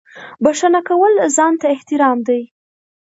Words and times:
•بښنه 0.43 0.79
کول 0.87 1.13
ځان 1.35 1.53
ته 1.61 1.67
احترام 1.75 2.17
دی. 2.27 2.41